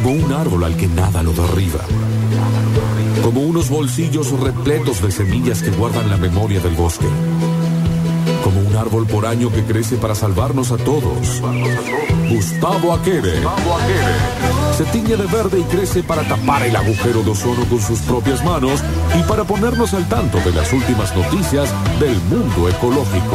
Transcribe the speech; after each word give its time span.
Como 0.00 0.12
un 0.12 0.32
árbol 0.32 0.62
al 0.62 0.76
que 0.76 0.86
nada 0.86 1.24
lo 1.24 1.32
derriba. 1.32 1.80
Como 3.24 3.40
unos 3.40 3.68
bolsillos 3.68 4.30
repletos 4.38 5.02
de 5.02 5.10
semillas 5.10 5.60
que 5.60 5.72
guardan 5.72 6.08
la 6.08 6.16
memoria 6.16 6.60
del 6.60 6.76
bosque. 6.76 7.08
Como 8.44 8.60
un 8.60 8.76
árbol 8.76 9.08
por 9.08 9.26
año 9.26 9.50
que 9.50 9.64
crece 9.64 9.96
para 9.96 10.14
salvarnos 10.14 10.70
a 10.70 10.76
todos. 10.76 11.42
Gustavo 12.30 12.92
Aquere. 12.92 13.42
Se 14.76 14.84
tiñe 14.84 15.16
de 15.16 15.26
verde 15.26 15.58
y 15.58 15.64
crece 15.64 16.04
para 16.04 16.22
tapar 16.22 16.62
el 16.62 16.76
agujero 16.76 17.24
de 17.24 17.30
ozono 17.30 17.64
con 17.68 17.80
sus 17.80 17.98
propias 18.02 18.44
manos 18.44 18.80
y 19.18 19.22
para 19.24 19.42
ponernos 19.42 19.94
al 19.94 20.08
tanto 20.08 20.38
de 20.38 20.52
las 20.52 20.72
últimas 20.72 21.12
noticias 21.16 21.74
del 21.98 22.14
mundo 22.30 22.68
ecológico. 22.68 23.34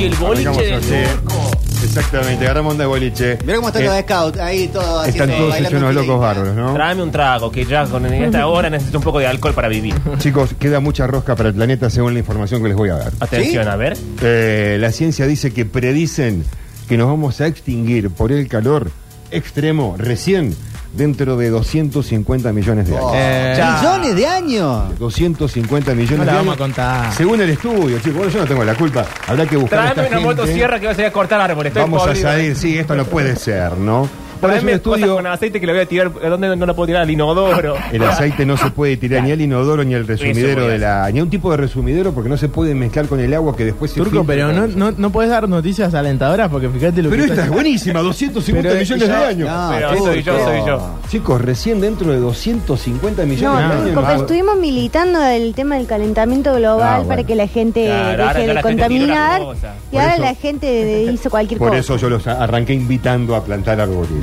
Y 0.00 0.04
el 0.04 0.14
boliche 0.14 0.50
turco. 0.50 1.50
Exactamente, 1.84 2.44
agarramos 2.46 2.72
onda 2.72 2.84
de 2.84 2.88
boliche. 2.88 3.38
Mirá 3.44 3.56
cómo 3.56 3.68
están 3.68 3.82
Eh, 3.82 3.86
los 3.86 3.98
scouts 4.00 4.38
ahí 4.38 4.68
todos 4.68 5.06
Están 5.06 5.28
haciendo, 5.28 5.36
todos 5.36 5.50
bailando 5.50 5.76
hechos 5.76 5.90
unos 5.92 5.94
locos 5.94 6.20
bárbaros, 6.22 6.56
¿no? 6.56 6.72
Tráeme 6.72 7.02
un 7.02 7.10
trago, 7.10 7.52
que 7.52 7.66
ya 7.66 7.84
con 7.84 8.06
esta 8.06 8.46
hora 8.46 8.70
necesito 8.70 8.96
un 8.96 9.04
poco 9.04 9.18
de 9.18 9.26
alcohol 9.26 9.52
para 9.52 9.68
vivir. 9.68 9.94
Chicos, 10.18 10.54
queda 10.58 10.80
mucha 10.80 11.06
rosca 11.06 11.36
para 11.36 11.50
el 11.50 11.54
planeta 11.54 11.90
según 11.90 12.14
la 12.14 12.20
información 12.20 12.62
que 12.62 12.68
les 12.68 12.78
voy 12.78 12.88
a 12.88 12.94
dar. 12.94 13.12
Atención, 13.20 13.68
a 13.68 13.76
ver. 13.76 13.94
Eh, 14.22 14.78
la 14.80 14.90
ciencia 14.90 15.26
dice 15.26 15.52
que 15.52 15.66
predicen 15.66 16.46
que 16.88 16.96
nos 16.96 17.06
vamos 17.06 17.42
a 17.42 17.46
extinguir 17.46 18.08
por 18.08 18.32
el 18.32 18.48
calor 18.48 18.90
extremo 19.30 19.96
recién 19.98 20.56
dentro 20.92 21.36
de 21.36 21.50
250 21.50 22.52
millones 22.52 22.88
de 22.88 22.96
años. 22.96 23.10
Eh, 23.14 23.54
Ya. 23.56 23.76
Millones 23.80 24.16
de 24.16 24.26
años. 24.26 24.98
250 24.98 25.94
millones 25.94 26.18
No 26.18 26.24
de 26.24 26.26
la 26.26 26.32
años. 26.32 26.46
vamos 26.46 26.54
a 26.54 26.58
contar. 26.58 27.12
Según 27.12 27.40
el 27.40 27.50
estudio, 27.50 27.98
chicos, 27.98 28.14
bueno, 28.16 28.30
yo 28.32 28.40
no 28.40 28.46
tengo 28.46 28.64
la 28.64 28.74
culpa. 28.74 29.04
Habrá 29.26 29.46
que 29.46 29.56
buscar. 29.56 29.86
a 29.88 29.94
Tráeme 29.94 30.16
una 30.16 30.26
motosierra 30.26 30.80
que 30.80 30.86
vas 30.86 30.98
a 30.98 31.00
ir 31.02 31.06
a 31.06 31.12
cortar 31.12 31.40
árboles. 31.40 31.70
Estoy 31.70 31.82
Vamos 31.82 32.02
a 32.02 32.06
podrido. 32.06 32.28
salir, 32.30 32.56
sí, 32.56 32.78
esto 32.78 32.94
no 32.94 33.04
puede 33.04 33.36
ser, 33.36 33.76
¿no? 33.78 34.08
Es 34.40 34.62
Tráeme 34.62 34.80
cosas 34.80 34.98
estudio. 34.98 35.14
con 35.16 35.26
aceite 35.26 35.60
que 35.60 35.66
le 35.66 35.72
voy 35.72 35.82
a 35.82 35.86
tirar. 35.86 36.12
¿Dónde 36.12 36.56
no 36.56 36.66
la 36.66 36.74
puedo 36.74 36.86
tirar? 36.86 37.02
Al 37.02 37.10
inodoro. 37.10 37.74
El 37.92 38.02
aceite 38.04 38.46
no 38.46 38.56
se 38.56 38.70
puede 38.70 38.96
tirar 38.96 39.22
ni 39.22 39.32
al 39.32 39.40
inodoro 39.40 39.84
ni 39.84 39.94
al 39.94 40.06
resumidero 40.06 40.66
de 40.66 40.78
la. 40.78 41.10
ni 41.12 41.18
a 41.20 41.22
un 41.22 41.30
tipo 41.30 41.50
de 41.50 41.56
resumidero 41.58 42.12
porque 42.12 42.28
no 42.30 42.36
se 42.36 42.48
puede 42.48 42.74
mezclar 42.74 43.06
con 43.06 43.20
el 43.20 43.32
agua 43.34 43.54
que 43.56 43.64
después 43.64 43.90
se 43.90 43.96
Turco, 44.00 44.18
filtra. 44.24 44.26
pero 44.34 44.52
no, 44.52 44.66
no, 44.66 44.92
no 44.96 45.10
puedes 45.10 45.30
dar 45.30 45.48
noticias 45.48 45.92
alentadoras 45.94 46.48
porque 46.48 46.68
fíjate 46.68 47.02
lo 47.02 47.10
Pero 47.10 47.24
que 47.24 47.28
esta 47.30 47.42
es 47.42 47.46
está- 47.46 47.54
buenísima, 47.54 48.00
250 48.00 48.68
Pero, 48.68 48.80
millones 48.80 49.04
y 49.04 49.08
de 49.08 49.14
yo- 49.18 49.26
años. 49.26 49.48
No, 49.50 49.70
Pero 49.74 49.98
soy 50.04 50.22
yo, 50.22 50.44
soy 50.44 50.56
yo. 50.66 50.90
Chicos, 51.08 51.40
recién 51.42 51.80
dentro 51.80 52.10
de 52.12 52.18
250 52.20 53.22
millones 53.24 53.42
No, 53.42 53.56
de 53.58 53.64
años. 53.90 53.94
porque 53.94 54.14
estuvimos 54.14 54.56
militando 54.58 55.22
el 55.22 55.54
tema 55.54 55.76
del 55.76 55.86
calentamiento 55.86 56.54
global 56.54 56.80
Ah, 56.88 56.94
bueno. 56.98 57.08
para 57.08 57.24
que 57.24 57.34
la 57.34 57.46
gente 57.46 57.84
Claro, 57.86 58.28
deje 58.28 58.46
de 58.46 58.54
la 58.54 58.62
contaminar 58.62 59.40
y 59.40 59.44
Por 59.44 60.00
ahora 60.00 60.14
eso- 60.14 60.22
la 60.22 60.34
gente 60.34 61.02
hizo 61.12 61.30
cualquier 61.30 61.58
Por 61.58 61.68
cosa. 61.68 61.80
eso 61.80 61.96
yo 61.96 62.08
los 62.08 62.26
arranqué 62.26 62.72
invitando 62.74 63.34
a 63.36 63.44
plantar 63.44 63.80
arbolitos. 63.80 64.18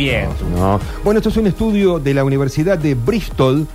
Bueno, 1.04 1.20
esto 1.20 1.30
es 1.30 1.38
un 1.38 1.48
estudio 1.48 2.00
de 2.00 2.14
la 2.14 2.24
Universidad 2.24 2.78
de 2.78 2.96
Bristol. 2.96 3.68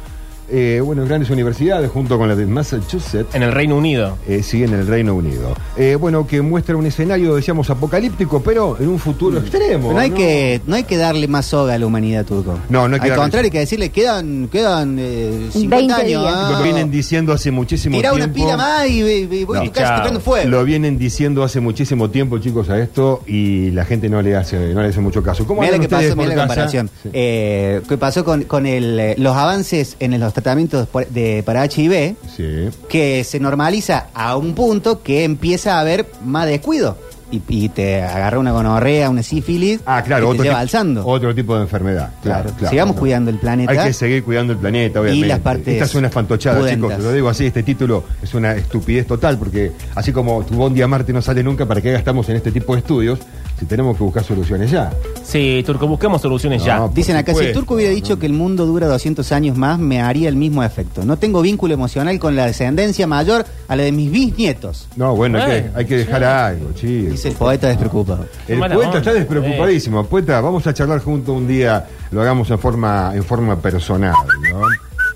Eh, 0.53 0.81
bueno, 0.85 1.05
grandes 1.07 1.31
universidades 1.31 1.91
junto 1.91 2.19
con 2.19 2.29
la 2.29 2.37
de 2.37 2.47
Massachusetts. 2.47 3.35
En 3.35 3.43
el 3.43 3.53
Reino 3.53 3.77
Unido. 3.77 4.19
eh, 4.29 4.43
sí, 4.43 4.63
en 4.63 4.73
el 4.75 4.87
Reino 4.87 5.15
Unido. 5.15 5.55
Eh, 5.77 5.97
bueno, 5.97 6.27
que 6.27 6.43
muestra 6.43 6.77
un 6.77 6.87
escenario, 6.87 7.35
decíamos, 7.35 7.71
apocalíptico, 7.71 8.43
pero 8.43 8.77
en 8.79 8.89
un 8.89 8.99
futuro 8.99 9.39
extremo. 9.39 9.89
Pero 9.89 9.93
no 9.95 9.99
hay, 10.01 10.11
¿no? 10.11 10.17
Que, 10.17 10.61
no 10.67 10.77
hay 10.77 10.85
que 10.85 10.97
darle 10.97 11.27
más 11.29 11.47
soga 11.47 11.75
a 11.75 11.79
la 11.79 11.87
humanidad, 11.87 12.25
Turco. 12.25 12.59
No, 12.69 12.87
no 12.89 12.95
hay 12.95 13.01
que 13.01 13.07
Al 13.07 13.11
darle- 13.13 13.21
contrario, 13.23 13.47
hay 13.47 13.51
que 13.51 13.59
decirle, 13.61 13.91
quedan, 13.91 14.49
quedan 14.49 14.97
eh, 14.99 15.49
50 15.53 15.77
20 15.77 15.95
años. 15.95 16.07
días. 16.23 16.35
ah. 16.37 16.55
Lo 16.59 16.63
vienen 16.65 16.91
diciendo 16.91 17.33
hace 17.33 17.51
muchísimo 17.51 17.97
Tirá 17.97 18.11
tiempo. 18.13 18.25
una 18.25 18.33
pila 18.35 18.57
más 18.57 18.89
y, 18.89 19.03
y- 19.03 19.29
y 19.41 19.45
voy 19.45 19.57
No. 19.57 19.63
a 19.63 19.65
tu 19.67 19.73
casa 19.73 19.89
Chao. 19.89 19.99
tocando 19.99 20.21
fuego. 20.21 20.49
Lo 20.49 20.65
vienen 20.65 20.99
diciendo 20.99 21.43
hace 21.43 21.61
muchísimo 21.61 22.11
tiempo, 22.11 22.39
chicos, 22.39 22.69
a 22.71 22.79
esto 22.79 23.23
y 23.27 23.71
la 23.71 23.85
gente 23.85 24.09
no 24.09 24.21
le 24.23 24.37
hace, 24.37 24.73
no 24.75 24.83
le 24.83 24.89
hace 24.89 25.01
mucho 25.01 25.23
caso. 25.23 25.47
¿Cómo 25.47 25.61
Mira 25.63 25.75
andan 25.75 25.91
lo 25.91 25.99
que 25.99 26.03
pasó, 26.05 26.17
por 26.17 26.25
mira 26.25 26.37
la 26.37 26.43
comparación. 26.43 26.91
Sí. 27.03 27.11
Eh, 27.13 27.81
¿Qué 27.89 27.97
pasó 27.99 28.25
con, 28.25 28.43
con 28.45 28.67
el, 28.67 28.99
eh, 29.01 29.15
los 29.19 29.35
avances 29.37 29.97
en 30.01 30.19
los 30.21 30.33
tratamientos 30.43 30.89
de, 31.11 31.43
para 31.45 31.65
HIV? 31.65 32.17
Sí. 32.37 32.69
Que 32.89 33.25
se 33.25 33.41
normaliza 33.41 34.07
a 34.15 34.37
un 34.37 34.55
punto 34.55 35.03
que 35.03 35.25
empieza 35.25 35.77
a 35.77 35.81
haber 35.81 36.07
más 36.25 36.47
descuido. 36.47 36.97
Y, 37.31 37.41
y 37.49 37.71
te 37.71 38.03
agarra 38.03 38.39
una 38.39 38.53
gonorrea, 38.53 39.09
una 39.09 39.23
sífilis. 39.23 39.81
Ah, 39.87 40.03
claro, 40.03 40.27
que 40.27 40.31
otro, 40.33 40.43
te 40.43 40.49
lleva 40.51 40.61
alzando. 40.61 41.07
otro 41.07 41.35
tipo 41.35 41.57
de 41.57 41.63
enfermedad. 41.63 42.11
Claro, 42.23 42.43
Claro. 42.43 42.57
claro. 42.59 42.71
Sigamos 42.71 42.95
No. 42.97 43.01
cuidando 43.01 43.31
el 43.31 43.39
planeta. 43.39 43.73
Hay 43.73 43.79
que 43.87 43.93
seguir 43.95 44.23
cuidando 44.23 44.53
el 44.53 44.59
planeta, 44.59 45.01
obviamente. 45.01 45.29
las 45.29 45.39
partes 45.39 45.69
Esta 45.69 45.87
es 45.87 45.95
una 45.95 46.11
fantochada, 46.11 46.59
pudentas. 46.59 46.77
chicos. 46.91 46.97
Te 46.99 47.03
lo 47.05 47.13
digo 47.15 47.29
así, 47.31 47.47
este 47.47 47.63
título 47.63 48.05
es 48.23 48.35
una 48.35 48.53
estupidez 48.55 49.07
total, 49.07 49.39
porque 49.39 49.73
así 49.95 50.13
como 50.13 50.45
tu 50.45 50.57
Bondi 50.57 50.83
a 50.83 50.89
Marte 50.89 51.15
no 51.15 51.23
sale 51.23 51.43
nunca, 51.43 51.65
¿para 51.65 51.81
qué 51.81 51.91
gastamos 51.93 52.29
en 52.29 52.37
este 52.37 52.53
tipo 52.53 52.75
de 52.75 52.81
estudios 52.81 53.19
si 53.63 53.67
tenemos 53.69 53.97
que 53.97 54.03
buscar 54.03 54.25
soluciones 54.25 54.73
ya? 54.73 54.91
Sí, 55.23 55.63
Turco, 55.65 55.87
busquemos 55.87 56.21
soluciones 56.21 56.63
No, 56.63 56.67
ya. 56.67 56.79
por 56.81 56.95
Dicen 56.95 57.15
acá, 57.15 57.27
si 57.33 57.39
el 57.39 57.45
supuesto. 57.45 57.61
turco 57.61 57.75
hubiera 57.77 57.93
dicho 57.93 58.19
que 58.19 58.27
el 58.27 58.33
mundo 58.33 58.67
dura 58.67 58.89
200 58.89 59.31
años 59.31 59.57
más, 59.57 59.79
me 59.79 60.01
haría 60.01 60.29
el 60.29 60.35
mismo 60.35 60.65
efecto. 60.65 61.05
No 61.05 61.17
tengo 61.17 61.41
vínculo 61.43 61.73
emocional 61.73 62.19
con 62.19 62.35
la 62.35 62.47
descendencia 62.47 63.07
mayor 63.07 63.45
a 63.69 63.77
la 63.77 63.85
de 63.85 63.93
mis 63.93 64.11
bisnietos. 64.11 64.89
No, 64.97 65.15
bueno, 65.15 65.39
hay 65.39 65.47
que, 65.47 65.57
Eh, 65.59 65.71
hay 65.77 65.85
que 65.85 65.97
dejar 65.99 66.25
algo, 66.25 66.73
chicos. 66.73 67.13
Dice 67.13 67.29
el 67.29 67.35
poeta 67.37 67.69
despreocupado. 67.69 68.27
El 68.49 68.59
Mala 68.59 68.75
poeta 68.75 68.89
onda. 68.89 68.99
está 68.99 69.13
despreocupadísimo. 69.13 70.05
Poeta, 70.07 70.41
vamos 70.41 70.67
a 70.67 70.75
charlar 70.75 70.99
juntos 70.99 71.37
un 71.37 71.47
día, 71.47 71.87
lo 72.11 72.21
hagamos 72.21 72.51
en 72.51 72.59
forma, 72.59 73.13
en 73.15 73.23
forma 73.23 73.55
personal, 73.61 74.15
¿no? 74.51 74.63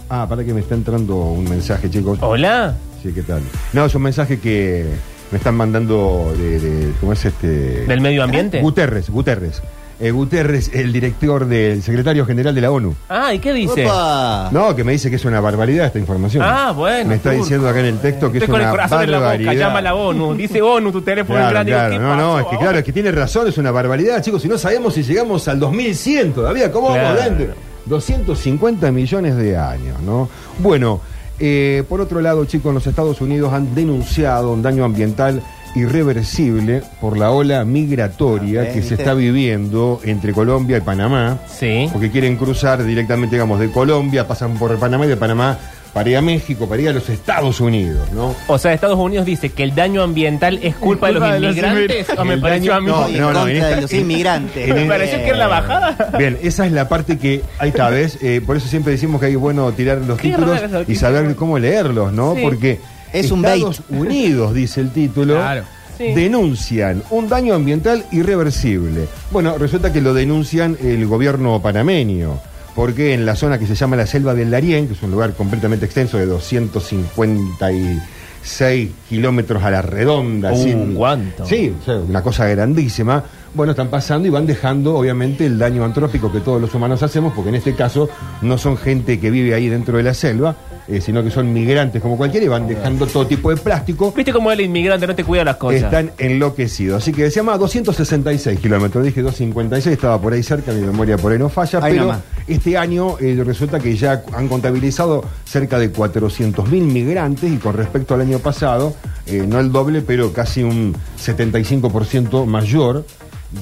Ah, 0.08 0.24
para 0.28 0.44
que 0.44 0.54
me 0.54 0.60
está 0.60 0.76
entrando 0.76 1.16
un 1.16 1.48
mensaje, 1.50 1.90
chicos. 1.90 2.16
Hola. 2.22 2.76
Sí, 3.02 3.10
¿qué 3.12 3.22
tal? 3.22 3.42
No, 3.72 3.86
es 3.86 3.94
un 3.96 4.02
mensaje 4.02 4.38
que 4.38 4.86
me 5.30 5.38
están 5.38 5.54
mandando 5.56 6.32
de, 6.36 6.58
de- 6.60 6.92
¿cómo 7.00 7.12
es 7.12 7.24
este? 7.24 7.84
¿Del 7.86 8.00
medio 8.00 8.22
ambiente? 8.22 8.60
Guterres, 8.60 9.10
Guterres. 9.10 9.62
Eh, 9.98 10.10
Guterres, 10.10 10.70
el 10.74 10.92
director 10.92 11.46
del 11.46 11.82
secretario 11.82 12.26
general 12.26 12.54
de 12.54 12.60
la 12.60 12.70
ONU. 12.70 12.94
Ah, 13.08 13.32
¿y 13.32 13.38
qué 13.38 13.54
dice? 13.54 13.86
Opa. 13.86 14.50
No, 14.52 14.76
que 14.76 14.84
me 14.84 14.92
dice 14.92 15.08
que 15.08 15.16
es 15.16 15.24
una 15.24 15.40
barbaridad 15.40 15.86
esta 15.86 15.98
información. 15.98 16.44
Ah, 16.46 16.72
bueno, 16.76 17.08
Me 17.08 17.14
está 17.14 17.30
Turco. 17.30 17.44
diciendo 17.44 17.66
acá 17.68 17.80
en 17.80 17.86
el 17.86 17.98
texto 17.98 18.30
que 18.30 18.36
Estoy 18.36 18.44
es 18.44 18.50
con 18.50 18.56
el 18.60 18.66
una 18.66 18.70
corazón 18.72 19.02
en 19.04 19.10
la 19.10 19.16
boca, 19.16 19.28
barbaridad. 19.30 19.52
llama 19.54 19.78
a 19.78 19.82
la 19.82 19.94
ONU. 19.94 20.34
Dice 20.36 20.60
ONU, 20.60 20.92
tu 20.92 21.00
teléfono 21.00 21.38
Claro, 21.38 21.46
es 21.48 21.52
grande. 21.54 21.72
claro. 21.72 21.92
¿Qué 21.94 21.98
No, 21.98 22.14
no, 22.14 22.38
es 22.40 22.46
que 22.46 22.56
claro, 22.58 22.78
es 22.78 22.84
que 22.84 22.92
tiene 22.92 23.10
razón, 23.10 23.48
es 23.48 23.56
una 23.56 23.70
barbaridad, 23.70 24.22
chicos. 24.22 24.42
Si 24.42 24.48
no 24.48 24.58
sabemos 24.58 24.92
si 24.92 25.02
llegamos 25.02 25.48
al 25.48 25.58
2100 25.58 26.32
todavía, 26.34 26.70
¿cómo 26.70 26.88
vamos 26.90 27.12
Claro. 27.14 27.34
dentro? 27.36 27.54
250 27.86 28.92
millones 28.92 29.34
de 29.36 29.56
años, 29.56 29.98
¿no? 30.02 30.28
Bueno, 30.58 31.00
eh, 31.38 31.84
por 31.88 32.00
otro 32.00 32.20
lado, 32.20 32.44
chicos, 32.44 32.72
los 32.72 32.86
Estados 32.86 33.20
Unidos 33.20 33.52
han 33.52 33.74
denunciado 33.74 34.52
un 34.52 34.62
daño 34.62 34.84
ambiental 34.84 35.42
irreversible 35.74 36.82
por 37.00 37.18
la 37.18 37.30
ola 37.30 37.64
migratoria 37.64 38.62
Ah, 38.62 38.72
que 38.72 38.82
se 38.82 38.94
está 38.94 39.12
viviendo 39.12 40.00
entre 40.04 40.32
Colombia 40.32 40.78
y 40.78 40.80
Panamá. 40.80 41.38
Sí. 41.46 41.88
Porque 41.92 42.10
quieren 42.10 42.36
cruzar 42.36 42.82
directamente, 42.84 43.36
digamos, 43.36 43.60
de 43.60 43.70
Colombia, 43.70 44.26
pasan 44.26 44.54
por 44.54 44.74
Panamá 44.78 45.04
y 45.04 45.08
de 45.10 45.16
Panamá 45.16 45.58
para 45.96 46.10
ir 46.10 46.16
a 46.18 46.20
México, 46.20 46.68
para 46.68 46.82
ir 46.82 46.90
a 46.90 46.92
los 46.92 47.08
Estados 47.08 47.58
Unidos, 47.58 48.12
¿no? 48.12 48.36
O 48.48 48.58
sea, 48.58 48.74
Estados 48.74 48.98
Unidos 48.98 49.24
dice 49.24 49.48
que 49.48 49.62
el 49.62 49.74
daño 49.74 50.02
ambiental 50.02 50.58
es 50.62 50.76
culpa, 50.76 51.06
de 51.06 51.14
los 51.14 51.22
culpa 51.22 51.34
de 51.34 51.40
los 51.40 51.56
inmigrantes. 51.56 52.06
¿O 52.18 52.24
me 52.26 52.36
pareció 52.36 52.72
a 52.74 52.74
daño- 52.76 52.84
mí? 52.84 52.90
no, 52.92 53.08
en 53.08 53.18
no, 53.18 53.32
no, 53.32 53.48
en 53.48 53.56
esta- 53.56 53.68
de 53.70 53.80
los 53.80 53.92
inmigrantes. 53.94 54.74
Me 54.74 54.84
pareció 54.84 55.16
que 55.20 55.28
era 55.28 55.38
la 55.38 55.46
bajada. 55.46 56.10
Bien, 56.18 56.36
esa 56.42 56.66
es 56.66 56.72
la 56.72 56.86
parte 56.86 57.16
que, 57.16 57.40
ahí 57.58 57.70
está, 57.70 57.88
¿ves? 57.88 58.18
Eh, 58.20 58.42
por 58.44 58.58
eso 58.58 58.68
siempre 58.68 58.92
decimos 58.92 59.22
que 59.22 59.28
hay 59.28 59.36
bueno 59.36 59.72
tirar 59.72 59.96
los 60.02 60.18
Qué 60.20 60.28
títulos 60.28 60.60
raro 60.60 60.84
y 60.86 60.94
saber 60.96 61.34
cómo 61.34 61.58
leerlos, 61.58 62.12
¿no? 62.12 62.34
Sí. 62.34 62.42
Porque 62.42 62.78
Es 63.14 63.30
un 63.30 63.42
Estados 63.46 63.80
Unidos, 63.88 64.52
dice 64.52 64.82
el 64.82 64.90
título, 64.90 65.36
Claro. 65.36 65.62
Sí. 65.96 66.12
denuncian 66.12 67.02
un 67.08 67.26
daño 67.26 67.54
ambiental 67.54 68.04
irreversible. 68.12 69.06
Bueno, 69.30 69.56
resulta 69.56 69.94
que 69.94 70.02
lo 70.02 70.12
denuncian 70.12 70.76
el 70.82 71.06
gobierno 71.06 71.62
panameño. 71.62 72.38
Porque 72.76 73.14
en 73.14 73.26
la 73.26 73.34
zona 73.34 73.58
que 73.58 73.66
se 73.66 73.74
llama 73.74 73.96
la 73.96 74.06
Selva 74.06 74.34
del 74.34 74.50
Darién, 74.52 74.86
que 74.86 74.92
es 74.92 75.02
un 75.02 75.10
lugar 75.10 75.32
completamente 75.34 75.86
extenso 75.86 76.18
de 76.18 76.26
256 76.26 78.90
kilómetros 79.08 79.62
a 79.64 79.70
la 79.70 79.82
redonda. 79.82 80.52
Uh, 80.52 80.62
sin- 80.62 80.94
¿cuánto? 80.94 81.44
Sí, 81.46 81.72
o 81.80 81.84
sea, 81.84 81.96
una 81.96 82.22
cosa 82.22 82.46
grandísima. 82.46 83.24
Bueno, 83.54 83.72
están 83.72 83.88
pasando 83.88 84.28
y 84.28 84.30
van 84.30 84.46
dejando, 84.46 84.94
obviamente, 84.96 85.46
el 85.46 85.58
daño 85.58 85.82
antrópico 85.84 86.30
que 86.30 86.40
todos 86.40 86.60
los 86.60 86.74
humanos 86.74 87.02
hacemos, 87.02 87.32
porque 87.32 87.48
en 87.48 87.54
este 87.56 87.74
caso 87.74 88.08
no 88.42 88.58
son 88.58 88.76
gente 88.76 89.18
que 89.18 89.30
vive 89.30 89.54
ahí 89.54 89.68
dentro 89.68 89.96
de 89.96 90.02
la 90.02 90.12
selva, 90.12 90.54
eh, 90.88 91.00
sino 91.00 91.22
que 91.22 91.30
son 91.30 91.52
migrantes 91.52 92.00
como 92.00 92.16
cualquiera 92.16 92.46
y 92.46 92.48
van 92.48 92.68
dejando 92.68 93.06
todo 93.06 93.26
tipo 93.26 93.50
de 93.50 93.56
plástico. 93.56 94.12
¿Viste 94.12 94.32
cómo 94.32 94.52
el 94.52 94.60
inmigrante 94.60 95.06
no 95.06 95.14
te 95.14 95.24
cuida 95.24 95.44
las 95.44 95.56
cosas? 95.56 95.82
Están 95.82 96.12
enloquecidos. 96.18 97.02
Así 97.02 97.12
que 97.12 97.28
se 97.30 97.36
llama 97.36 97.58
266 97.58 98.60
kilómetros. 98.60 99.04
Dije 99.04 99.22
256, 99.22 99.94
estaba 99.94 100.20
por 100.20 100.32
ahí 100.32 100.42
cerca, 100.42 100.72
mi 100.72 100.82
memoria 100.82 101.16
por 101.16 101.32
ahí 101.32 101.38
no 101.38 101.48
falla. 101.48 101.80
Ahí 101.82 101.92
pero 101.92 102.04
nomás. 102.04 102.20
este 102.46 102.76
año 102.78 103.18
eh, 103.18 103.42
resulta 103.44 103.80
que 103.80 103.96
ya 103.96 104.22
han 104.32 104.48
contabilizado 104.48 105.24
cerca 105.44 105.78
de 105.78 105.92
400.000 105.92 106.64
migrantes 106.68 107.50
y 107.50 107.56
con 107.56 107.76
respecto 107.76 108.14
al 108.14 108.20
año 108.20 108.38
pasado, 108.38 108.94
eh, 109.26 109.44
no 109.46 109.58
el 109.58 109.72
doble, 109.72 110.02
pero 110.02 110.32
casi 110.32 110.62
un 110.62 110.94
75% 111.18 112.46
mayor 112.46 113.04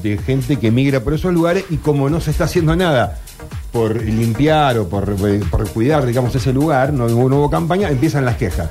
de 0.03 0.19
gente 0.19 0.57
que 0.57 0.71
migra 0.71 1.01
por 1.01 1.15
esos 1.15 1.33
lugares 1.33 1.65
y 1.71 1.77
como 1.77 2.11
no 2.11 2.21
se 2.21 2.31
está 2.31 2.45
haciendo 2.45 2.75
nada 2.77 3.19
por 3.75 4.01
limpiar 4.01 4.79
o 4.79 4.89
por, 4.89 5.17
eh, 5.27 5.41
por 5.51 5.69
cuidar, 5.69 6.07
digamos, 6.07 6.33
ese 6.37 6.53
lugar, 6.53 6.93
no, 6.93 7.09
no 7.09 7.17
hubo 7.39 7.51
campaña, 7.51 7.91
empiezan 7.91 8.25
las 8.25 8.37
quejas. 8.37 8.69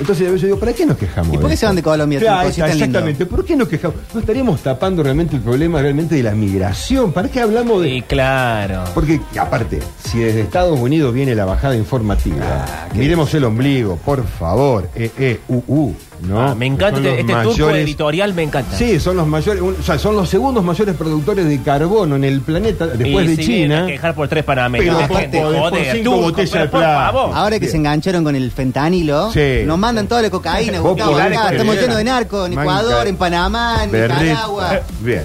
Entonces 0.00 0.26
a 0.26 0.30
veces 0.30 0.46
digo, 0.48 0.58
¿para 0.58 0.72
qué 0.72 0.86
nos 0.86 0.96
quejamos? 0.96 1.34
¿Y 1.34 1.38
por 1.38 1.50
qué 1.50 1.56
se 1.58 1.66
van 1.66 1.76
de? 1.76 1.82
Colombia, 1.82 2.18
Claro, 2.18 2.48
Turco, 2.48 2.54
si 2.54 2.60
es 2.62 2.66
tan 2.66 2.70
lindo? 2.78 2.84
exactamente. 2.86 3.26
¿Por 3.26 3.44
qué 3.44 3.54
nos 3.56 3.68
quejamos? 3.68 3.96
No 4.14 4.20
estaríamos 4.20 4.60
tapando 4.62 5.02
realmente 5.02 5.36
el 5.36 5.42
problema 5.42 5.80
realmente 5.82 6.14
de 6.14 6.22
la 6.22 6.32
migración. 6.32 7.12
¿Para 7.12 7.28
qué 7.28 7.40
hablamos 7.40 7.82
de...? 7.82 7.90
Y 7.96 8.02
claro. 8.02 8.84
Porque, 8.94 9.20
aparte, 9.38 9.80
si 10.02 10.20
desde 10.20 10.40
Estados 10.40 10.80
Unidos 10.80 11.12
viene 11.12 11.34
la 11.34 11.44
bajada 11.44 11.76
informativa, 11.76 12.64
Ah, 12.66 12.88
miremos 12.94 13.32
el 13.34 13.44
ombligo, 13.44 13.96
por 14.04 14.26
favor, 14.26 14.88
E, 14.94 15.10
E, 15.18 15.40
U, 15.48 15.62
U, 15.68 15.94
¿no? 16.22 16.40
Ah, 16.40 16.54
me 16.54 16.66
encanta 16.66 16.98
este, 16.98 17.20
este 17.20 17.32
turco 17.32 17.50
mayores- 17.50 17.84
editorial, 17.84 18.34
me 18.34 18.42
encanta. 18.42 18.76
Sí, 18.76 18.98
son 19.00 19.16
los 19.16 19.26
mayores, 19.26 19.62
un- 19.62 19.76
o 19.78 19.82
sea, 19.82 19.98
son 19.98 20.16
los 20.16 20.28
segundos 20.28 20.64
mayores 20.64 20.94
productores 20.96 21.46
de 21.48 21.60
carbono 21.62 22.16
en 22.16 22.24
el 22.24 22.40
planeta 22.40 22.86
después 22.86 23.24
Y 23.26 23.28
de 23.28 23.36
vienen 23.36 23.46
China. 23.46 23.86
quejar 23.86 24.14
por 24.14 24.28
tres 24.28 24.44
panameños. 24.44 24.96
Pero 24.96 25.08
por 25.08 25.18
cinco 25.92 26.16
botellas 26.16 26.70
de. 26.72 26.78
Ahora 26.84 27.50
que 27.56 27.60
Bien. 27.60 27.70
se 27.70 27.76
engancharon 27.76 28.24
con 28.24 28.34
el 28.36 28.50
fentanilo, 28.50 29.30
Sí. 29.32 29.62
nos 29.66 29.78
mandan 29.78 30.06
toda 30.08 30.22
la 30.22 30.30
cocaína. 30.30 30.78
Gustavo, 30.80 31.16
acá, 31.16 31.50
estamos 31.52 31.74
llenos 31.76 31.96
de 31.96 32.04
narcos 32.04 32.48
en 32.48 32.54
Manca- 32.54 32.62
Ecuador, 32.80 33.06
en 33.06 33.16
Panamá, 33.16 33.84
en. 33.84 33.92
Nicaragua. 33.92 34.80
Bien. 35.00 35.22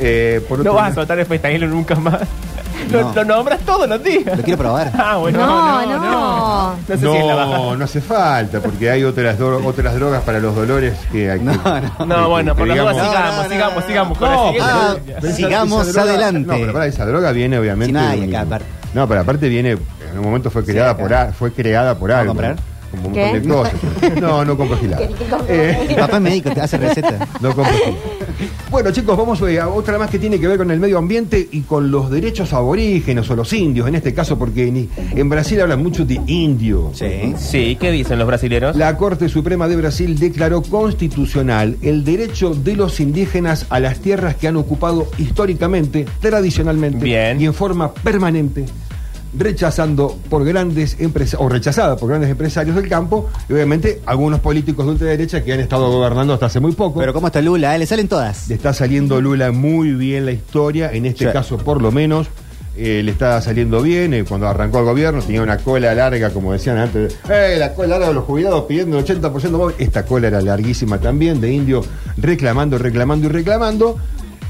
Eh, 0.00 0.40
por 0.48 0.64
No 0.64 0.72
vas 0.74 0.82
a 0.82 0.88
lado- 0.88 0.94
soltar 0.96 1.18
el 1.18 1.26
fentanilo 1.26 1.66
nunca 1.66 1.94
más. 1.96 2.20
Lo, 2.92 3.02
No. 3.02 3.12
lo 3.14 3.24
nombras 3.24 3.60
todos 3.60 3.86
los 3.88 4.02
días. 4.02 4.36
Lo 4.38 4.42
quiero 4.44 4.58
probar. 4.58 4.90
Ah, 4.96 5.16
bueno. 5.16 5.40
No, 5.44 5.84
no, 5.86 5.98
no. 5.98 6.70
No 6.76 6.76
sé 6.86 6.96
si 6.98 7.06
es 7.16 7.26
la 7.26 7.34
baja. 7.34 7.56
No, 7.58 7.76
no 7.76 7.84
hace 7.84 8.00
falta, 8.00 8.60
porque 8.60 8.88
hay 8.90 9.02
otras, 9.04 9.38
dro- 9.38 9.62
otras 9.66 9.94
drogas 9.96 10.22
para 10.22 10.38
los 10.38 10.54
dolores 10.54 10.94
que 11.12 11.30
hay 11.30 11.38
que- 11.40 11.44
No, 11.44 11.52
no. 11.54 11.98
que- 11.98 12.06
No, 12.06 12.28
bueno, 12.30 12.54
que 12.54 12.58
por 12.60 12.68
las 12.68 12.78
dudas 12.78 12.94
digamos- 12.94 13.10
sigamos, 13.10 13.36
No, 13.36 13.36
no, 13.36 13.42
no, 13.42 13.48
sigamos, 13.50 13.74
no. 13.82 13.86
sigamos 13.88 14.18
con 14.18 14.30
No, 14.30 14.44
siguiente. 14.46 14.70
ah. 14.72 14.94
Pero 15.06 15.18
esa- 15.26 15.36
Sigamos 15.36 15.88
esa 15.88 15.92
droga- 16.00 16.08
adelante. 16.14 16.52
No, 16.52 16.58
pero 16.60 16.72
para 16.72 16.86
esa 16.86 17.04
droga 17.04 17.32
viene 17.32 17.58
obviamente. 17.58 17.86
Sí, 17.86 17.92
no 17.92 18.10
hay 18.10 18.20
de 18.20 18.26
un- 18.28 18.34
acá, 18.34 18.40
aparte. 18.46 18.66
No, 18.94 19.08
pero 19.08 19.20
aparte 19.20 19.48
viene. 19.48 19.70
En 19.72 20.18
un 20.18 20.24
momento 20.24 20.50
fue 20.50 20.64
creada 20.64 20.90
acá. 20.92 21.02
por 21.02 21.12
a- 21.14 21.32
fue 21.32 21.52
creada 21.52 21.94
por 21.98 22.10
algo. 22.12 22.30
comprar? 22.30 22.56
Como 22.90 23.08
un 23.08 23.12
¿Qué? 23.14 23.20
montón 23.24 23.42
de 23.42 23.48
cosas. 23.54 23.74
No, 24.22 24.44
no 24.46 24.56
compro 24.56 24.78
gilada. 24.78 25.02
Eh, 25.48 25.84
Mi 25.90 25.94
papá 25.94 26.16
es 26.16 26.22
médico, 26.22 26.50
te 26.52 26.60
hace 26.62 26.78
receta. 26.78 27.26
no 27.40 27.52
compro 27.54 27.74
gilada. 27.74 27.96
Bueno, 28.70 28.90
chicos, 28.90 29.16
vamos 29.16 29.40
eh, 29.42 29.58
a 29.60 29.68
otra 29.68 29.98
más 29.98 30.10
que 30.10 30.18
tiene 30.18 30.38
que 30.38 30.46
ver 30.46 30.58
con 30.58 30.70
el 30.70 30.78
medio 30.78 30.98
ambiente 30.98 31.48
y 31.50 31.62
con 31.62 31.90
los 31.90 32.10
derechos 32.10 32.52
aborígenes 32.52 33.28
o 33.30 33.36
los 33.36 33.52
indios, 33.52 33.88
en 33.88 33.94
este 33.94 34.14
caso, 34.14 34.38
porque 34.38 34.68
en, 34.68 34.88
en 35.16 35.28
Brasil 35.28 35.60
hablan 35.60 35.82
mucho 35.82 36.04
de 36.04 36.20
indio. 36.26 36.90
Sí. 36.92 37.34
Sí, 37.36 37.76
¿qué 37.80 37.90
dicen 37.90 38.18
los 38.18 38.26
brasileños? 38.26 38.76
La 38.76 38.96
Corte 38.96 39.28
Suprema 39.28 39.68
de 39.68 39.76
Brasil 39.76 40.18
declaró 40.18 40.62
constitucional 40.62 41.76
el 41.82 42.04
derecho 42.04 42.54
de 42.54 42.76
los 42.76 43.00
indígenas 43.00 43.66
a 43.70 43.80
las 43.80 43.98
tierras 44.00 44.36
que 44.36 44.48
han 44.48 44.56
ocupado 44.56 45.08
históricamente, 45.18 46.06
tradicionalmente 46.20 47.04
Bien. 47.04 47.40
y 47.40 47.46
en 47.46 47.54
forma 47.54 47.92
permanente, 47.92 48.64
rechazando 49.36 50.16
por 50.30 50.44
grandes 50.44 50.96
empresarios, 51.00 51.46
o 51.46 51.48
rechazada 51.48 51.96
por 51.96 52.08
grandes 52.08 52.30
empresarios 52.30 52.76
del 52.76 52.88
campo, 52.88 53.28
y 53.48 53.52
obviamente 53.52 54.00
algunos 54.06 54.40
políticos 54.40 54.86
de 54.86 54.92
ultraderecha 54.92 55.42
que 55.44 55.52
han 55.52 55.60
estado 55.60 55.90
gobernando 55.90 56.34
hasta 56.34 56.46
hace 56.46 56.60
muy 56.60 56.72
poco. 56.72 57.00
Pero 57.00 57.12
¿cómo 57.12 57.26
está 57.28 57.40
Lula? 57.40 57.74
eh? 57.74 57.78
Le 57.78 57.86
salen 57.86 58.08
todas. 58.08 58.48
Le 58.48 58.54
está 58.54 58.72
saliendo 58.72 59.20
Lula 59.20 59.52
muy 59.52 59.92
bien 59.92 60.24
la 60.26 60.32
historia, 60.32 60.90
en 60.92 61.06
este 61.06 61.26
Sí. 61.26 61.32
caso 61.32 61.58
por 61.58 61.80
lo 61.82 61.90
menos. 61.92 62.28
eh, 62.80 63.02
le 63.02 63.10
está 63.10 63.40
saliendo 63.40 63.82
bien, 63.82 64.14
eh, 64.14 64.22
cuando 64.22 64.46
arrancó 64.46 64.78
el 64.78 64.84
gobierno 64.84 65.20
tenía 65.20 65.42
una 65.42 65.56
cola 65.56 65.92
larga, 65.96 66.30
como 66.30 66.52
decían 66.52 66.78
antes, 66.78 67.18
eh, 67.28 67.56
la 67.58 67.74
cola 67.74 67.88
larga 67.88 68.06
de 68.06 68.14
los 68.14 68.22
jubilados 68.22 68.66
pidiendo 68.68 68.96
el 68.96 69.04
80% 69.04 69.58
más. 69.58 69.74
Esta 69.78 70.06
cola 70.06 70.28
era 70.28 70.40
larguísima 70.40 70.98
también, 71.00 71.40
de 71.40 71.52
indio 71.52 71.84
reclamando, 72.16 72.78
reclamando 72.78 73.26
y 73.26 73.30
reclamando. 73.30 73.96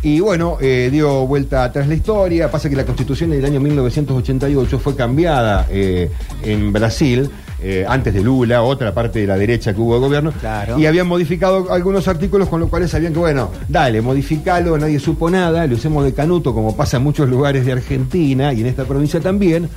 Y 0.02 0.20
bueno, 0.20 0.58
eh, 0.60 0.88
dio 0.92 1.26
vuelta 1.26 1.64
atrás 1.64 1.88
la 1.88 1.94
historia. 1.94 2.50
Pasa 2.50 2.70
que 2.70 2.76
la 2.76 2.84
constitución 2.84 3.30
del 3.30 3.44
año 3.44 3.58
1988 3.60 4.78
fue 4.78 4.94
cambiada 4.94 5.66
eh, 5.70 6.10
en 6.42 6.72
Brasil, 6.72 7.28
eh, 7.60 7.84
antes 7.88 8.14
de 8.14 8.22
Lula, 8.22 8.62
otra 8.62 8.94
parte 8.94 9.18
de 9.18 9.26
la 9.26 9.36
derecha 9.36 9.74
que 9.74 9.80
hubo 9.80 9.94
de 9.94 10.00
gobierno. 10.00 10.32
Claro. 10.38 10.78
Y 10.78 10.86
habían 10.86 11.08
modificado 11.08 11.72
algunos 11.72 12.06
artículos 12.06 12.48
con 12.48 12.60
los 12.60 12.68
cuales 12.68 12.90
sabían 12.90 13.12
que, 13.12 13.18
bueno, 13.18 13.50
dale, 13.68 14.00
modificalo, 14.00 14.78
nadie 14.78 15.00
supo 15.00 15.28
nada, 15.28 15.66
lo 15.66 15.74
usemos 15.74 16.04
de 16.04 16.14
canuto, 16.14 16.54
como 16.54 16.76
pasa 16.76 16.98
en 16.98 17.02
muchos 17.02 17.28
lugares 17.28 17.66
de 17.66 17.72
Argentina 17.72 18.52
y 18.52 18.60
en 18.60 18.66
esta 18.66 18.84
provincia 18.84 19.18
también. 19.20 19.68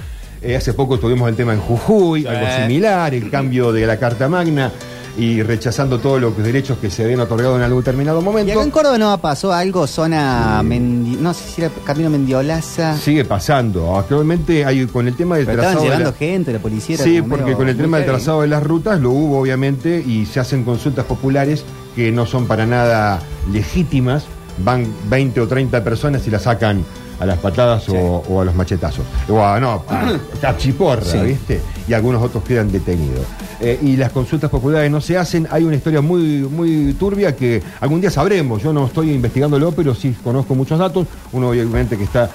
Eh, 0.43 0.55
hace 0.55 0.73
poco 0.73 0.99
tuvimos 0.99 1.29
el 1.29 1.35
tema 1.35 1.53
en 1.53 1.59
Jujuy, 1.59 2.25
algo 2.25 2.47
similar, 2.61 3.13
el 3.13 3.29
cambio 3.29 3.71
de 3.71 3.85
la 3.85 3.97
Carta 3.97 4.27
Magna 4.27 4.71
y 5.17 5.41
rechazando 5.43 5.99
todos 5.99 6.21
los 6.21 6.35
derechos 6.37 6.77
que 6.79 6.89
se 6.89 7.03
habían 7.03 7.19
otorgado 7.19 7.57
en 7.57 7.63
algún 7.63 7.81
determinado 7.81 8.21
Y 8.21 8.23
momento. 8.23 8.53
acá 8.53 8.63
en 8.63 8.71
Córdoba 8.71 8.97
no 8.97 9.17
pasó 9.19 9.51
algo, 9.51 9.85
zona, 9.87 10.61
Mendi- 10.63 11.17
no 11.17 11.33
sé 11.33 11.43
si 11.49 11.61
era 11.61 11.71
Camino 11.85 12.09
Mendiolaza. 12.09 12.97
Sigue 12.97 13.25
pasando. 13.25 13.97
Actualmente 13.97 14.65
hay 14.65 14.85
con 14.87 15.07
el 15.07 15.15
tema 15.15 15.35
del 15.37 15.45
Pero 15.45 15.61
estaban 15.61 15.73
trazado. 15.77 15.83
de 15.83 15.97
llevando 15.97 16.11
la- 16.11 16.17
gente, 16.17 16.53
la 16.53 16.59
policía. 16.59 16.95
era 16.95 17.03
Sí, 17.03 17.21
porque 17.21 17.53
con 17.55 17.67
el 17.69 17.77
tema 17.77 17.97
del 17.97 18.05
trazado 18.05 18.41
de 18.41 18.47
las 18.47 18.63
rutas 18.63 18.99
lo 18.99 19.11
hubo 19.11 19.39
obviamente 19.39 20.01
y 20.05 20.25
se 20.25 20.39
hacen 20.39 20.63
consultas 20.63 21.05
populares 21.05 21.63
que 21.95 22.11
no 22.11 22.25
son 22.25 22.47
para 22.47 22.65
nada 22.65 23.19
legítimas. 23.51 24.23
Van 24.63 24.85
20 25.09 25.41
o 25.41 25.47
30 25.47 25.83
personas 25.83 26.25
y 26.27 26.29
las 26.29 26.43
sacan 26.43 26.83
a 27.21 27.25
las 27.25 27.37
patadas 27.37 27.87
o, 27.89 27.95
o 27.95 28.41
a 28.41 28.45
los 28.45 28.55
machetazos. 28.55 29.05
O 29.29 29.39
a, 29.43 29.59
no, 29.59 29.83
a 29.87 30.17
cachiporra, 30.41 31.01
Sí. 31.05 31.19
¿viste? 31.19 31.61
Y 31.87 31.93
algunos 31.93 32.21
otros 32.23 32.43
quedan 32.43 32.71
detenidos. 32.71 33.25
Eh, 33.59 33.77
y 33.83 33.95
las 33.95 34.11
consultas 34.11 34.49
populares 34.49 34.89
no 34.89 34.99
se 34.99 35.17
hacen. 35.17 35.47
Hay 35.51 35.63
una 35.63 35.75
historia 35.75 36.01
muy, 36.01 36.39
muy 36.49 36.93
turbia 36.93 37.35
que 37.35 37.61
algún 37.79 38.01
día 38.01 38.09
sabremos. 38.09 38.63
Yo 38.63 38.73
no 38.73 38.87
estoy 38.87 39.11
investigándolo, 39.11 39.71
pero 39.71 39.93
sí 39.93 40.15
conozco 40.23 40.55
muchos 40.55 40.79
datos. 40.79 41.05
Uno 41.31 41.49
obviamente 41.49 41.95
que 41.95 42.05
está 42.05 42.29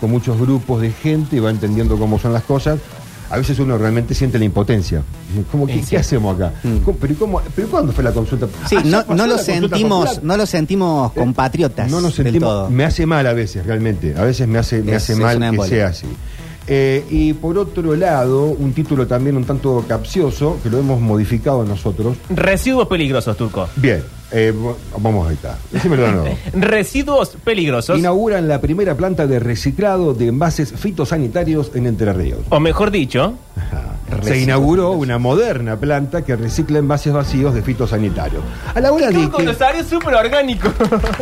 con 0.00 0.10
muchos 0.10 0.36
grupos 0.40 0.80
de 0.80 0.90
gente 0.90 1.36
y 1.36 1.38
va 1.38 1.50
entendiendo 1.50 1.96
cómo 1.96 2.18
son 2.18 2.32
las 2.32 2.42
cosas. 2.42 2.80
A 3.32 3.38
veces 3.38 3.58
uno 3.58 3.78
realmente 3.78 4.14
siente 4.14 4.38
la 4.38 4.44
impotencia. 4.44 5.02
Como 5.50 5.66
Sí, 5.66 5.82
¿qué 5.88 5.96
hacemos 5.96 6.36
acá? 6.36 6.52
¿Cómo- 6.84 6.98
pero, 6.98 7.12
¿y 7.14 7.16
cómo- 7.16 7.40
¿Pero 7.56 7.68
cuándo 7.68 7.92
fue 7.92 8.04
la 8.04 8.12
consulta? 8.12 8.46
Sí, 8.68 8.76
Ah, 8.78 9.04
no, 9.08 9.26
lo 9.26 9.38
sentimos, 9.38 10.04
popular. 10.06 10.24
no 10.24 10.36
lo 10.36 10.44
sentimos 10.46 11.12
compatriotas 11.12 11.90
No 11.90 12.00
nos 12.02 12.14
del 12.16 12.26
sentimos. 12.26 12.48
todo. 12.48 12.70
Me 12.70 12.84
hace 12.84 13.06
mal 13.06 13.26
a 13.26 13.32
veces, 13.32 13.64
realmente. 13.66 14.14
A 14.16 14.22
veces 14.24 14.46
me 14.46 14.58
hace, 14.58 14.82
me 14.82 14.92
Es- 14.92 15.04
hace 15.04 15.12
es 15.14 15.18
mal 15.18 15.38
que 15.38 15.46
embolia. 15.46 15.74
sea 15.74 15.86
así. 15.88 16.06
Eh, 16.68 17.04
y 17.10 17.32
por 17.32 17.58
otro 17.58 17.96
lado, 17.96 18.44
un 18.44 18.72
título 18.72 19.06
también 19.06 19.36
un 19.36 19.44
tanto 19.44 19.84
capcioso, 19.88 20.58
que 20.62 20.70
lo 20.70 20.78
hemos 20.78 21.00
modificado 21.00 21.64
nosotros. 21.64 22.16
Residuos 22.30 22.86
peligrosos, 22.86 23.36
Turco. 23.36 23.66
Bien, 23.76 24.02
eh, 24.32 24.52
vamos. 24.98 25.32
Decímelo 25.70 26.02
de 26.04 26.12
nuevo. 26.12 26.38
Residuos 26.54 27.30
peligrosos. 27.44 27.98
Inauguran 27.98 28.48
la 28.48 28.60
primera 28.60 28.94
planta 28.94 29.26
de 29.26 29.38
reciclado 29.38 30.14
de 30.14 30.28
envases 30.28 30.72
fitosanitarios 30.72 31.70
en 31.74 31.86
Entre 31.86 32.12
Ríos. 32.12 32.40
O 32.50 32.60
mejor 32.60 32.90
dicho, 32.90 33.34
Se 34.22 34.38
inauguró 34.40 34.92
una 34.92 35.18
moderna 35.18 35.76
planta 35.76 36.22
que 36.22 36.36
recicla 36.36 36.78
envases 36.78 37.12
vacíos 37.12 37.54
de 37.54 37.62
fitosanitarios. 37.62 38.42
A 38.74 38.80
la 38.80 38.92
hora 38.92 39.08
de 39.10 39.30
que- 39.30 39.84
súper 39.88 40.14
orgánico. 40.14 40.68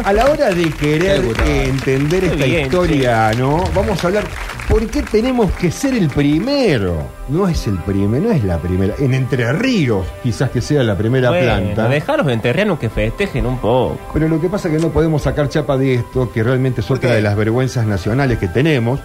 A 0.05 0.13
la 0.13 0.27
hora 0.27 0.51
de 0.51 0.71
querer 0.71 1.23
eh, 1.47 1.65
entender 1.69 2.21
Qué 2.21 2.27
esta 2.35 2.45
bien, 2.45 2.63
historia, 2.67 3.33
¿no? 3.39 3.65
Vamos 3.75 4.03
a 4.03 4.07
hablar, 4.09 4.25
¿por 4.71 4.87
qué 4.87 5.03
tenemos 5.03 5.51
que 5.53 5.71
ser 5.71 5.95
el 5.95 6.09
primero? 6.09 6.97
No 7.29 7.49
es 7.49 7.67
el 7.67 7.77
primero, 7.79 8.25
no 8.29 8.31
es 8.33 8.45
la 8.45 8.59
primera. 8.59 8.95
En 8.99 9.13
Entre 9.15 9.53
Ríos, 9.53 10.07
quizás 10.23 10.51
que 10.51 10.61
sea 10.61 10.83
la 10.83 10.97
primera 10.97 11.29
bueno, 11.31 11.45
planta. 11.45 11.89
deja 11.89 12.15
a 12.15 12.17
los 12.19 12.29
enterrianos 12.29 12.79
que 12.79 12.89
festejen 12.89 13.47
un 13.47 13.59
poco. 13.59 13.99
Pero 14.15 14.29
lo 14.29 14.41
que 14.41 14.49
pasa 14.49 14.69
es 14.69 14.77
que 14.77 14.81
no 14.81 14.91
podemos 14.93 15.23
sacar 15.23 15.49
chapa 15.49 15.77
de 15.77 15.95
esto, 15.97 16.31
que 16.33 16.43
realmente 16.43 16.81
es 16.81 16.91
otra 16.91 17.13
de 17.15 17.21
las 17.23 17.37
vergüenzas 17.37 17.85
nacionales 17.87 18.39
que 18.39 18.49
tenemos. 18.49 19.01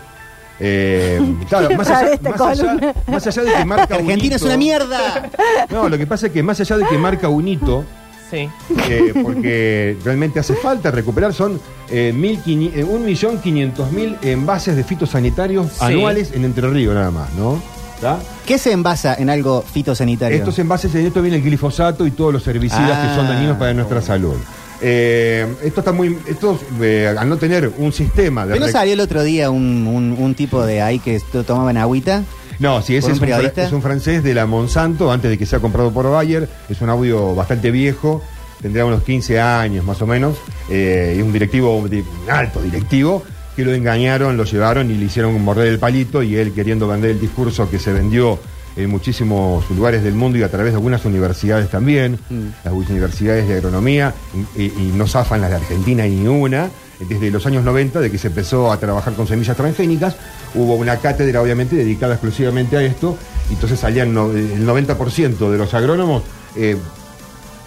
Eh, 0.60 1.20
claro, 1.50 1.76
más 1.76 1.90
allá, 1.90 2.18
más 2.22 2.40
allá- 2.42 2.64
columna. 2.68 2.94
más 3.08 3.28
allá 3.28 3.44
de 3.44 3.52
que 3.54 3.66
marca 3.66 3.96
un 4.00 4.02
Argentina 4.06 4.36
es 4.36 4.42
hito- 4.42 4.46
una 4.46 4.58
mierda. 4.58 5.30
No, 5.70 5.90
lo 5.90 5.98
que 5.98 6.08
pasa 6.08 6.28
es 6.28 6.32
que 6.34 6.44
más 6.44 6.60
allá 6.62 6.78
de 6.78 6.86
que 6.86 6.98
marca 6.98 7.28
un 7.28 7.48
hito, 7.48 7.84
Sí. 8.30 8.50
eh, 8.90 9.14
porque 9.22 9.98
realmente 10.04 10.40
hace 10.40 10.56
falta 10.56 10.90
recuperar, 10.92 11.34
son 11.34 11.60
eh, 11.90 12.12
1.500 12.16 12.72
eh, 12.74 12.86
1.500.000 12.86 14.18
envases 14.24 14.76
de 14.76 14.84
fitosanitarios 14.84 15.68
Sí. 15.74 15.78
anuales 15.86 16.32
en 16.34 16.46
Entre 16.46 16.68
Ríos 16.70 16.96
nada 16.96 17.12
más, 17.12 17.32
¿no? 17.34 17.62
¿Está? 17.96 18.20
¿Qué 18.46 18.58
se 18.58 18.72
envasa 18.72 19.16
en 19.16 19.30
algo 19.30 19.62
fitosanitario? 19.62 20.38
Estos 20.38 20.60
envases, 20.60 20.94
en 20.96 21.06
esto 21.06 21.22
viene 21.22 21.38
el 21.38 21.44
glifosato 21.44 22.06
y 22.06 22.12
todos 22.12 22.34
los 22.34 22.46
herbicidas 22.48 22.92
Ah. 22.94 23.08
que 23.10 23.16
son 23.16 23.28
dañinos 23.28 23.58
para 23.58 23.74
nuestra 23.74 24.02
salud. 24.02 24.36
Eh, 24.82 25.48
esto 25.64 25.80
está 25.80 25.94
muy. 25.94 26.18
Estos, 26.28 26.60
eh, 26.82 27.16
al 27.18 27.30
no 27.30 27.38
tener 27.38 27.72
un 27.78 27.94
sistema 27.94 28.46
de. 28.46 28.54
¿Pero 28.54 28.66
no 28.66 28.72
salió 28.72 28.94
el 28.94 29.00
otro 29.00 29.24
día 29.24 29.50
un, 29.50 29.88
un- 29.88 30.18
un 30.20 30.36
tipo 30.36 30.66
de 30.66 30.82
ahí 30.82 31.00
que 31.00 31.22
to- 31.32 31.46
tomaban 31.46 31.78
agüita? 31.78 32.24
No, 32.60 32.82
sí, 32.82 32.96
ese 32.96 33.08
¿Por 33.08 33.12
es 33.12 33.20
un 33.22 33.28
fra- 33.28 33.38
es 33.68 33.72
francés 33.84 34.24
de 34.24 34.34
la 34.34 34.46
Monsanto, 34.46 35.12
antes 35.12 35.30
de 35.32 35.38
que 35.38 35.46
sea 35.46 35.60
comprado 35.60 35.92
por 35.92 36.10
Bayer. 36.10 36.48
Es 36.70 36.82
un 36.82 36.90
audio 36.90 37.36
bastante 37.36 37.72
viejo, 37.72 38.22
tendría 38.62 38.86
unos 38.86 39.04
15 39.04 39.40
años 39.40 39.84
más 39.86 40.02
o 40.02 40.08
menos. 40.08 40.36
eh, 40.70 41.16
y 41.18 41.22
un 41.22 41.32
directivo, 41.34 41.86
di- 41.88 42.00
un 42.24 42.32
alto 42.32 42.62
directivo, 42.62 43.24
que 43.56 43.64
lo 43.64 43.74
engañaron, 43.74 44.36
lo 44.38 44.44
llevaron 44.46 44.90
y 44.92 44.96
le 44.96 45.06
hicieron 45.06 45.40
morder 45.44 45.68
el 45.68 45.80
palito. 45.80 46.24
Y 46.24 46.36
él 46.36 46.52
queriendo 46.54 46.88
vender 46.88 47.12
el 47.12 47.20
discurso 47.20 47.70
que 47.70 47.78
se 47.80 47.94
vendió 47.94 48.40
en 48.76 48.90
muchísimos 48.90 49.70
lugares 49.72 50.04
del 50.04 50.14
mundo 50.16 50.38
y 50.38 50.44
a 50.44 50.50
través 50.50 50.72
de 50.74 50.78
algunas 50.78 51.06
universidades 51.06 51.70
también, 51.70 52.20
las 52.64 52.74
universidades 52.74 53.48
de 53.48 53.56
agronomía, 53.56 54.14
y, 54.56 54.64
y 54.66 54.92
no 54.96 55.08
zafan 55.08 55.42
las 55.42 55.50
de 55.52 55.56
Argentina 55.58 56.04
ni 56.06 56.28
una. 56.28 56.70
Desde 57.10 57.30
los 57.30 57.46
años 57.46 57.66
90, 57.66 58.00
de 58.00 58.10
que 58.10 58.18
se 58.18 58.28
empezó 58.28 58.72
a 58.72 58.80
trabajar 58.80 59.14
con 59.16 59.28
semillas 59.28 59.58
transgénicas, 59.58 60.16
hubo 60.54 60.76
una 60.76 60.96
cátedra 60.98 61.42
obviamente 61.42 61.76
dedicada 61.76 62.14
exclusivamente 62.14 62.78
a 62.78 62.82
esto, 62.84 63.18
y 63.50 63.54
entonces 63.54 63.78
salían 63.80 64.14
no- 64.14 64.32
el 64.32 64.66
90% 64.66 65.52
de 65.52 65.58
los 65.58 65.74
agrónomos 65.74 66.24
eh, 66.56 66.78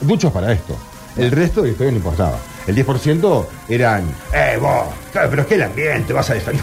muchos 0.00 0.32
para 0.32 0.50
esto. 0.52 0.76
El 1.16 1.30
resto 1.30 1.60
de 1.60 1.68
la 1.68 1.72
historia 1.72 1.90
no 1.92 1.98
importaba. 1.98 2.38
El 2.68 2.76
10% 2.76 3.46
eran, 3.68 4.04
eh, 4.32 4.56
vos, 4.60 4.84
claro, 5.10 5.30
pero 5.30 5.42
es 5.42 5.48
que 5.48 5.54
el 5.56 5.62
ambiente, 5.62 6.12
vas 6.12 6.28
a 6.30 6.34
defender. 6.34 6.62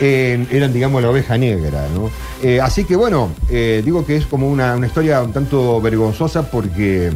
Eh, 0.00 0.46
eran, 0.50 0.72
digamos, 0.72 1.02
la 1.02 1.10
oveja 1.10 1.36
negra, 1.38 1.86
¿no? 1.94 2.10
Eh, 2.42 2.60
así 2.60 2.84
que 2.84 2.96
bueno, 2.96 3.30
eh, 3.50 3.82
digo 3.84 4.04
que 4.06 4.16
es 4.16 4.26
como 4.26 4.48
una, 4.48 4.74
una 4.76 4.86
historia 4.86 5.22
un 5.22 5.32
tanto 5.32 5.80
vergonzosa 5.80 6.50
porque 6.50 7.10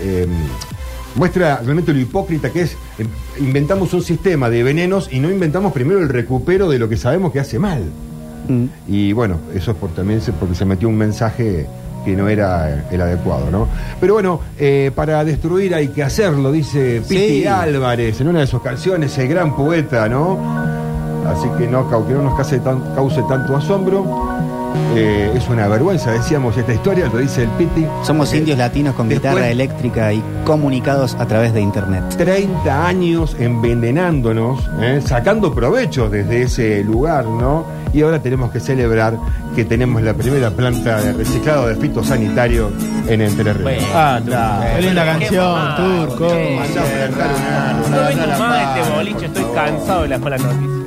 eh, 0.00 0.26
muestra 1.14 1.60
realmente 1.62 1.92
lo 1.92 2.00
hipócrita 2.00 2.50
que 2.50 2.62
es. 2.62 2.72
eh, 2.98 3.06
inventamos 3.38 3.92
un 3.94 4.02
sistema 4.02 4.50
de 4.50 4.62
venenos 4.62 5.08
y 5.12 5.20
no 5.20 5.30
inventamos 5.30 5.72
primero 5.72 6.00
el 6.00 6.08
recupero 6.08 6.68
de 6.68 6.78
lo 6.78 6.88
que 6.88 6.96
sabemos 6.96 7.32
que 7.32 7.40
hace 7.40 7.58
mal. 7.58 7.82
Mm. 8.48 8.64
Y 8.88 9.12
bueno, 9.12 9.38
eso 9.54 9.70
es 9.70 9.76
por, 9.76 9.90
también 9.90 10.20
se- 10.20 10.32
porque 10.32 10.54
se 10.54 10.64
metió 10.64 10.88
un 10.88 10.96
mensaje 10.96 11.66
que 12.06 12.16
no 12.16 12.28
era 12.28 12.84
el 12.90 13.00
adecuado, 13.02 13.50
¿no? 13.50 13.66
Pero 14.00 14.14
bueno, 14.14 14.40
eh, 14.58 14.92
para 14.94 15.24
destruir 15.24 15.74
hay 15.74 15.88
que 15.88 16.02
hacerlo, 16.04 16.52
dice 16.52 17.02
Piti 17.06 17.40
Sí. 17.42 17.46
Álvarez 17.46 18.20
en 18.20 18.28
una 18.28 18.40
de 18.40 18.46
sus 18.46 18.62
canciones, 18.62 19.18
el 19.18 19.26
gran 19.28 19.54
poeta, 19.56 20.08
¿no? 20.08 20.38
Así 21.28 21.48
que 21.58 21.66
no, 21.66 21.88
que 22.06 22.14
no 22.14 22.22
nos 22.22 22.36
cause, 22.36 22.60
tan- 22.60 22.94
cause 22.94 23.20
tanto 23.28 23.56
asombro. 23.56 24.25
Eh, 24.94 25.30
es 25.34 25.46
una 25.48 25.68
vergüenza, 25.68 26.10
decíamos, 26.10 26.56
esta 26.56 26.72
historia, 26.72 27.08
lo 27.12 27.18
dice 27.18 27.42
el 27.42 27.48
Piti. 27.50 27.86
Somos 28.02 28.32
Eh, 28.32 28.38
indios 28.38 28.56
latinos 28.58 28.94
con 28.94 29.08
después- 29.08 29.32
guitarra 29.34 29.50
eléctrica 29.50 30.12
y 30.12 30.22
comunicados 30.44 31.14
a 31.18 31.26
través 31.26 31.52
de 31.52 31.60
internet. 31.60 32.02
30 32.16 32.86
años 32.86 33.36
envenenándonos, 33.38 34.60
¿eh? 34.80 35.00
sacando 35.04 35.54
provechos 35.54 36.10
desde 36.10 36.42
ese 36.42 36.82
lugar, 36.84 37.26
¿no? 37.26 37.66
Y 37.92 38.02
ahora 38.02 38.20
tenemos 38.20 38.50
que 38.50 38.60
celebrar 38.60 39.16
que 39.54 39.64
tenemos 39.64 40.02
la 40.02 40.12
primera 40.14 40.50
planta 40.50 41.00
de 41.00 41.12
reciclado 41.12 41.68
de 41.68 41.76
fitosanitario 41.76 42.70
en 43.08 43.20
Entre 43.22 43.44
Ríos. 43.52 43.62
Bueno. 43.62 43.86
Ah. 43.94 44.20
Qué 44.76 44.82
linda 44.82 45.04
canción, 45.04 45.76
Turco. 45.76 46.28
che. 46.28 46.56
Mandá 46.56 46.80
a 46.82 46.84
plantar 46.84 47.30
un 47.36 47.52
árbol, 47.52 47.90
No 47.90 47.96
vengo 48.08 48.38
más 48.38 48.74
de 48.74 48.80
este 48.80 48.92
boliche, 48.96 49.26
estoy 49.26 49.44
cansado 49.54 50.02
de 50.02 50.08
las 50.08 50.20
malas 50.20 50.42
noticias. 50.42 50.85